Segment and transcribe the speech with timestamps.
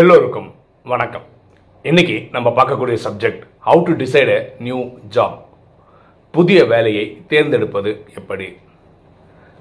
[0.00, 0.54] எல்லோருக்கும்
[0.84, 1.22] வணக்கம்.
[1.82, 4.78] இன்னைக்கு நம்ம பார்க்கக்கூடிய subject how to decide a new
[5.10, 5.38] job
[6.30, 8.56] புதிய வேலையை தேர்ந்தெடுப்பது எப்படி?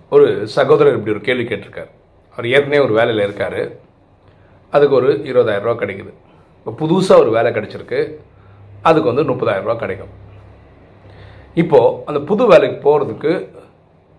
[0.09, 1.87] ஒரு சகோதரர் இப்படி ஒரு கேள்வி கேட்டிருக்கார்.
[2.31, 3.71] அவர் ஏற்கனவே ஒரு வேலையில் இருக்கார்.
[4.69, 6.13] அதுக்கு ஒரு இருபதாயிரம் ரூபா கிடைக்குது.
[6.65, 8.15] இப்போ புதுசாக ஒரு வேலை கிடைச்சிருக்கு.
[8.81, 10.13] அதுக்கு வந்து முப்பதாயிரம் ரூபா கிடைக்கும்.
[11.53, 13.49] இப்போது அந்த புது வேலைக்கு போகிறதுக்கு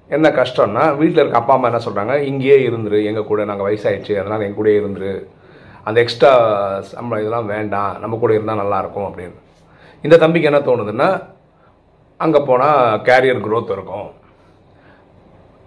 [0.08, 4.40] என்ன கஷ்டம்னா வீட்டில் இருக்க அப்பா அம்மா என்ன சொல்கிறாங்க இங்கேயே இருந்துரு எங்கள் கூட நாங்கள் வயசாகிடுச்சு அதனால்
[4.40, 5.26] எங்கள் கூடயே இருந்துரு.
[5.86, 6.30] அந்த எக்ஸ்ட்ரா
[6.80, 9.34] சம்பளம் இதெல்லாம் வேண்டாம் நம்ம கூட இருந்தால் நல்லாயிருக்கும் அப்படின்னு.
[10.02, 11.22] இந்த தம்பிக்கு என்ன தோணுதுன்னா
[12.16, 14.10] அங்கே போனால் கேரியர் க்ரோத் இருக்கும்.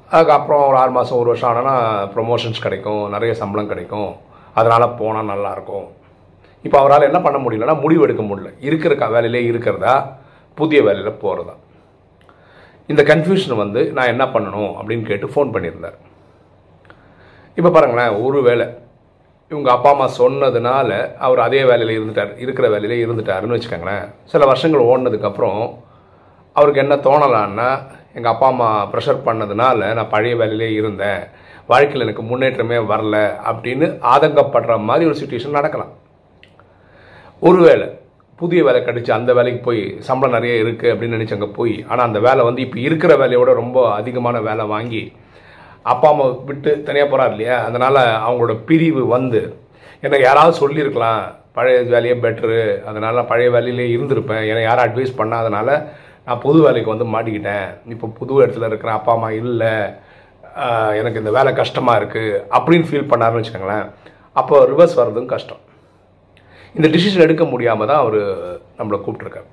[0.10, 4.16] அதுக்கப்புறம் ஒரு ஆறு மாதம் ஒரு வருஷம் ஆனால் ப்ரொமோஷன்ஸ் கிடைக்கும் நிறைய சம்பளம் கிடைக்கும்.
[4.54, 5.88] அதனால் போனால் நல்லாயிருக்கும்
[6.64, 8.54] இப்போ அவரால் என்ன பண்ண முடியலன்னா முடிவு எடுக்க முடியல.
[8.60, 10.18] இருக்கிற க- வேலையிலே இருக்கிறதா
[10.56, 11.54] புதிய வேலையில் போகிறதா
[12.88, 15.98] இந்த கன்ஃபியூஷன் வந்து நான் என்ன பண்ணணும் அப்படின்னு கேட்டு ஃபோன் பண்ணியிருந்தார்.
[17.56, 18.88] இப்போ பாருங்களேன் ஒரு வேலை
[19.52, 20.90] இவங்க அப்பா அம்மா சொன்னதுனால
[21.26, 24.04] அவர் அதே வேலையில் இருந்துட்டார் இருக்கிற வேலையிலே இருந்துட்டாருன்னு வச்சுக்கோங்களேன்.
[24.32, 25.62] சில வருஷங்கள் ஓடினதுக்கப்புறம்
[26.56, 27.70] அவருக்கு என்ன தோணலான்னா
[28.18, 31.22] எங்கள் அப்பா அம்மா ப்ரெஷர் பண்ணதுனால நான் பழைய வேலையிலே இருந்தேன்
[31.72, 33.16] வாழ்க்கையில் எனக்கு முன்னேற்றமே வரல
[33.50, 35.92] அப்படின்னு ஆதங்கப்படுற மாதிரி ஒரு சுச்சுவேஷன் நடக்கலாம்.
[37.42, 37.88] ஒருவேளை
[38.40, 42.20] புதிய வேலை கிடச்சி அந்த வேலைக்கு போய் சம்பளம் நிறைய இருக்குது அப்படின்னு நினச்சி அங்கே போய் ஆனால் அந்த
[42.28, 45.04] வேலை வந்து இப்போ இருக்கிற வேலையோட ரொம்ப அதிகமான வேலை வாங்கி
[45.92, 47.58] அப்பா அம்மா விட்டு தனியாக போகிறார் இல்லையா?
[47.68, 49.42] அதனால் அவங்களோட பிரிவு வந்து
[50.06, 51.22] எனக்கு யாராவது சொல்லியிருக்கலாம்
[51.58, 54.44] பழைய வேலையே பெட்ரு அதனால் நான் பழைய வேலையிலே இருந்திருப்பேன்.
[54.52, 55.70] எனக்கு யாரும் அட்வைஸ் பண்ணாதனால
[56.28, 57.68] நான் புது வேலைக்கு வந்து மாட்டிக்கிட்டேன்.
[57.94, 59.74] இப்போ புது இடத்துல இருக்கிற அப்பா அம்மா இல்லை
[61.00, 63.88] எனக்கு இந்த வேலை கஷ்டமாக இருக்குது அப்படின்னு ஃபீல் பண்ணாருன்னு வச்சுக்கோங்களேன்.
[64.40, 65.62] அப்போ ரிவர்ஸ் வர்றதும் கஷ்டம்.
[66.78, 68.20] இந்த டிசிஷன் எடுக்க முடியாமல் தான் அவர்
[68.80, 69.48] நம்மளை கூப்பிட்ருக்காரு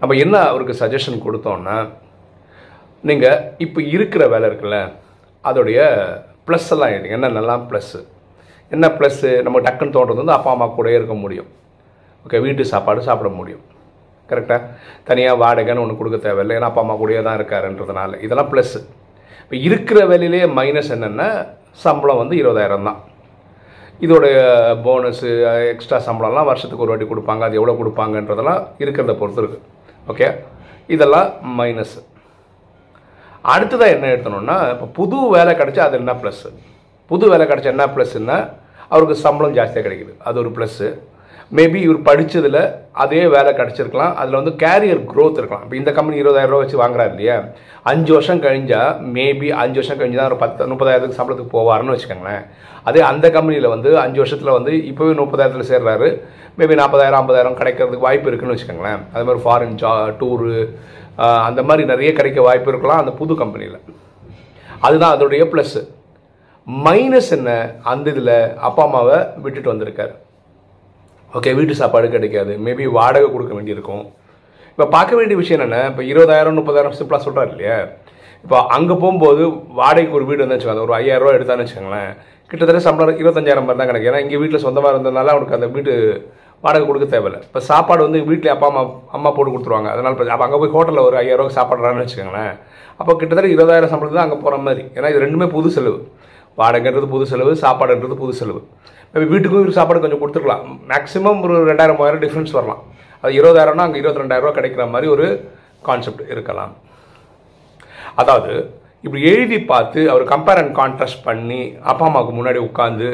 [0.00, 1.76] நம்ம என்ன அவருக்கு சஜஷன் கொடுத்தோன்னா
[3.04, 4.78] நீங்கள் இப்போ இருக்கிற வேலை இருக்குல்ல
[5.44, 5.80] அதோடைய
[6.46, 8.00] ப்ளஸ் எல்லாம் என்னென்னலாம் ப்ளஸ்ஸு
[8.72, 11.48] என்ன ப்ளஸ்ஸு நம்ம டக்குன்னு தோன்றது வந்து அப்பா அம்மா கூடயே இருக்க முடியும்.
[12.24, 13.62] ஓகே வீட்டு சாப்பாடு சாப்பிட முடியும்.
[14.30, 14.66] கரெக்டாக
[15.08, 16.54] தனியாக வாடகைன்னு ஒன்று கொடுக்க தேவையில்லை.
[16.58, 18.18] ஏன்னா அப்பா அம்மா கூடயே தான் இருக்காருன்றதுனால.
[18.26, 18.80] இதெல்லாம் ப்ளஸ்ஸு
[19.42, 21.28] இப்போ இருக்கிற வேலையிலே மைனஸ் என்னென்னா
[21.84, 22.98] சம்பளம் வந்து இருபதாயிரம் தான்.
[24.06, 24.36] இதோடைய
[24.86, 25.30] போனஸு
[25.72, 27.42] எக்ஸ்ட்ரா சம்பளம்லாம் வருஷத்துக்கு ஒரு வாட்டி கொடுப்பாங்க.
[27.48, 29.64] அது எவ்வளோ கொடுப்பாங்கன்றதெல்லாம் இருக்கிறத பொறுத்து இருக்குது
[30.12, 30.28] ஓகே
[30.96, 31.28] இதெல்லாம்
[31.60, 31.98] மைனஸு
[33.44, 36.50] அடுத்ததாக என்ன எடுத்தணும்னா இப்போ புது வேலை கிடைச்சா அது என்ன ப்ளஸ்ஸு
[37.10, 38.38] புது வேலை கிடச்சா என்ன ப்ளஸ்ஸுன்னா
[38.88, 40.12] அவருக்கு சம்பளம் ஜாஸ்தியாக கிடைக்குது.
[40.28, 40.88] அது ஒரு ப்ளஸ்ஸு
[41.58, 42.62] மேபி இவர் படித்ததில்
[43.02, 44.14] அதே வேலை கிடச்சிருக்கலாம்.
[44.20, 45.62] அதில் வந்து கேரியர் க்ரோத் இருக்கலாம்.
[45.64, 47.36] இப்போ இந்த கம்பெனி இருபதாயிரம் ரூபா வச்சு வாங்குறாரு இல்லையா?
[47.92, 52.44] அஞ்சு வருஷம் கழிஞ்சால் மேபி அஞ்சு வருஷம் கழிஞ்சு தான் ஒரு பத்து முப்பதாயிரத்துக்கு சம்பளத்துக்கு போவாருன்னு வச்சுக்கோங்களேன்.
[52.88, 56.10] அதே அந்த கம்பெனியில் வந்து அஞ்சு வருஷத்தில் வந்து இப்போவே முப்பதாயிரத்தில் சேர்றாரு.
[56.58, 59.00] மேபி நாற்பதாயிரம் ஐம்பதாயிரம் கிடைக்கிறதுக்கு வாய்ப்பு இருக்குன்னு வச்சுக்கோங்களேன்.
[59.14, 60.52] அது மாதிரி ஃபாரின் ஜா டூரு
[61.48, 63.78] அந்த மாதிரி நிறைய கிடைக்க வாய்ப்பு இருக்கலாம் அந்த புது கம்பெனியில்
[64.86, 65.82] அதுதான் அதோடைய ப்ளஸ்ஸு
[66.84, 67.50] மைனஸ் என்ன?
[67.90, 68.34] அந்த இதில்
[68.68, 70.14] அப்பா அம்மாவை விட்டுட்டு வந்திருக்காரு.
[71.38, 72.52] ஓகே வீட்டு சாப்பாடு கிடைக்காது.
[72.66, 74.04] மேபி வாடகை கொடுக்க வேண்டியிருக்கும்.
[74.72, 77.78] இப்போ பார்க்க வேண்டிய விஷயம் என்னென்ன இப்போ இருபதாயிரம் முப்பதாயிரம் சிம்பிளாக சொல்கிறார் இல்லையா?
[78.44, 79.44] இப்போ அங்கே போகும்போது
[79.78, 82.12] வாடகைக்கு ஒரு வீடு வந்து வச்சுக்கோங்க ஒரு ஐயாயிரம் ரூபா எடுத்தான்னு வச்சுக்கோங்களேன்.
[82.50, 84.10] கிட்டத்தட்ட சம்பளம் இருபத்தஞ்சாயிரம் மாதிரி தான் கிடைக்கும்.
[84.12, 85.94] ஏன்னா இங்கே வீட்டில் சொந்தமாக இருந்ததுனால அவனுக்கு அந்த வீட்டு
[86.64, 87.40] வாடகை கொடுக்க தேவையில்லை.
[87.48, 88.82] இப்போ சாப்பாடு வந்து வீட்டில் அப்பா அம்மா
[89.16, 89.88] அம்மா போட்டு கொடுத்துருவாங்க.
[89.94, 92.54] அதனால் இப்போ அப்போ அங்கே போய் ஹோட்டலில் ஒரு ஐயாயிரம் ரூபா சாப்பிட்றான்னு வச்சுக்கோங்களேன்.
[93.00, 94.82] அப்போ கிட்டத்தட்ட இருபதாயிரம் சம்பளத்து தான் அங்கே போகிற மாதிரி.
[94.96, 96.00] ஏன்னா இது ரெண்டுமே புது செலவு.
[96.60, 98.60] வாடகைன்றது புது செலவு சாப்பாடுன்றது புது செலவு.
[99.12, 100.64] இப்போ வீட்டுக்கும் இவருக்கு சாப்பாடு கொஞ்சம் கொடுத்துருக்கலாம்.
[100.90, 102.82] மேக்ஸிமம் ஒரு ரெண்டாயிரம் மூவாயிரம் டிஃப்ரென்ஸ் வரலாம்.
[103.22, 105.26] அது இருபதாயிரம்னா அங்கே இருபத்தி ரெண்டாயிரம் ரூபா கிடைக்கிற மாதிரி ஒரு
[105.88, 106.74] கான்செப்ட் இருக்கலாம்.
[108.20, 108.52] அதாவது
[109.06, 113.08] இப்படி எழுதி பார்த்து அவர் கம்பேர் அண்ட் கான்ட்ராஸ்ட் பண்ணி அப்பா அம்மாவுக்கு முன்னாடி உட்காந்து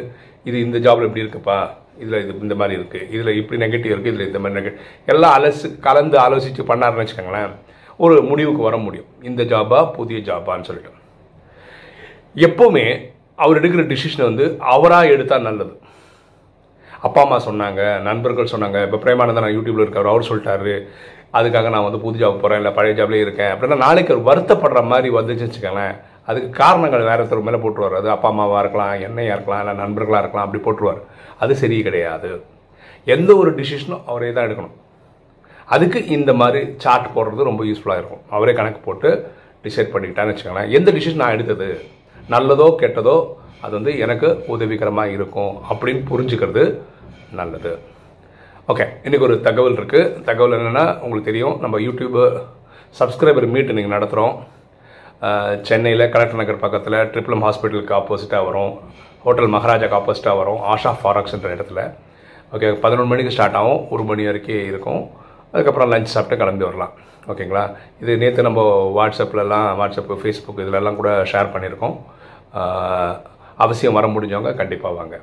[0.49, 1.59] இது இந்த ஜாப்ல இப்படி இருக்குப்பா.
[2.03, 5.69] இதில் இது இந்த மாதிரி இருக்குது இதில் இப்படி நெகட்டிவ் இருக்குது இதில் இந்த மாதிரி நெகட்டிவ் எல்லாம் அலசு
[5.87, 7.55] கலந்து ஆலோசித்து பண்ணாருன்னு வச்சுக்கோங்களேன்
[8.01, 9.09] ஒரு முடிவுக்கு வர முடியும்.
[9.29, 11.01] இந்த ஜாபா புதிய ஜாபான்னு சொல்லிட்டு.
[12.47, 12.87] எப்போவுமே
[13.43, 14.45] அவர் எடுக்கிற டிசிஷன் வந்து
[14.75, 15.75] அவராக எடுத்தால் நல்லது.
[17.07, 20.75] அப்பா அம்மா சொன்னாங்க நண்பர்கள் சொன்னாங்க இப்போ பிரேமானந்தன் நான் யூடியூப்பில் இருக்கார் அவர் சொல்லிட்டாரு
[21.39, 25.09] அதுக்காக நான் வந்து புது ஜாப் போகிறேன் இல்லை பழைய ஜாப்லேயே இருக்கேன் அப்படின்னா நாளைக்கு ஒரு வருத்தப்படுற மாதிரி
[25.17, 25.97] வந்துச்சுன்னு வச்சுக்கோங்களேன்
[26.29, 27.97] அதுக்கு காரணங்கள் வேறு ஒருத்தர் மேலே போட்டுருவார்.
[28.01, 31.01] அது அப்பா அம்மாவாக இருக்கலாம் என்னையாக இருக்கலாம் இல்லை நண்பர்களாக இருக்கலாம் அப்படி போட்டுருவார்.
[31.45, 32.31] அது சரி கிடையாது.
[33.15, 34.75] எந்த ஒரு டிசிஷனும் அவரே தான் எடுக்கணும்.
[35.75, 38.23] அதுக்கு இந்த மாதிரி சார்ட் போடுறது ரொம்ப யூஸ்ஃபுல்லாக இருக்கும்.
[38.37, 39.11] அவரே கணக்கு போட்டு
[39.67, 40.73] டிசைட் பண்ணிக்கிட்டான்னு வச்சுக்கோங்களேன்.
[40.79, 41.69] எந்த டிசிஷன் நான் எடுத்தது?
[42.35, 43.17] நல்லதோ கெட்டதோ
[43.65, 46.65] அது வந்து எனக்கு உதவிகரமாக இருக்கும் அப்படின்னு புரிஞ்சுக்கிறது
[47.39, 47.73] நல்லது.
[48.73, 52.25] ஓகே இன்றைக்கி ஒரு தகவல் இருக்குது தகவல் என்னென்னா உங்களுக்கு தெரியும் நம்ம யூடியூப்பு
[53.01, 54.35] சப்ஸ்கிரைபர் மீட் இன்றைக்கி நடத்துகிறோம்
[55.69, 58.73] சென்னையில் கலெக்டர் நகர் பக்கத்தில் ட்ரிப்ளம் ஹாஸ்பிட்டலுக்கு ஆப்போசிட்டாக வரும்.
[59.25, 60.61] ஹோட்டல் மகாராஜாக்கு ஆப்போசிட்டாக வரும்.
[60.73, 61.83] ஆஷா ஃபாரக்ஸ்ன்ற இடத்துல.
[62.55, 63.81] ஓகே பதினொன்று மணிக்கு ஸ்டார்ட் ஆகும்.
[63.95, 65.03] ஒரு மணி வரைக்கும் இருக்கும்.
[65.53, 66.93] அதுக்கப்புறம் லஞ்ச் சாப்பிட்டு கிளம்பி வரலாம்.
[67.33, 67.65] ஓகேங்களா
[68.03, 68.63] இது நேற்று நம்ம
[68.97, 71.97] வாட்ஸ்அப்லலாம் வாட்ஸ்அப்பு ஃபேஸ்புக் இதிலெல்லாம் கூட ஷேர் பண்ணியிருக்கோம்.
[73.65, 75.17] அவசியம் வர முடிஞ்சவங்க கண்டிப்பாக வாங்க.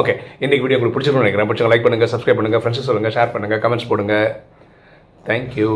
[0.00, 0.12] ஓகே
[0.44, 1.48] இன்றைக்கி வீடியோ உங்களுக்கு பிடிச்சிருக்கணும்னு நினைக்கிறேன்.
[1.50, 4.16] பிடிச்சவங்க லைக் பண்ணுங்கள் சப்ஸ்கிரைப் பண்ணுங்கள் ஃப்ரெண்ட்ஸ் சொல்லுங்கள் ஷேர் பண்ணுங்கள் கமெண்ட்ஸ் போடுங்க.
[5.28, 5.72] தேங்க்யூ